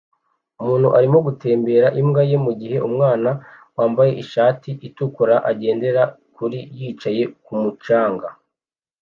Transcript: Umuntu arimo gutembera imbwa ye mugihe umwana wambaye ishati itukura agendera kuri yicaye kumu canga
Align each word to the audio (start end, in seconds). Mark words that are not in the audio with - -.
Umuntu 0.61 0.87
arimo 0.97 1.17
gutembera 1.27 1.87
imbwa 2.01 2.21
ye 2.29 2.37
mugihe 2.45 2.77
umwana 2.87 3.29
wambaye 3.77 4.11
ishati 4.23 4.69
itukura 4.87 5.35
agendera 5.49 6.01
kuri 6.35 6.59
yicaye 6.77 7.23
kumu 7.45 7.71
canga 7.85 8.27